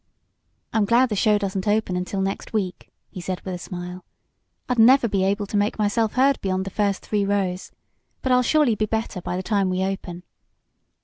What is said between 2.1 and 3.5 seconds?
next week," he said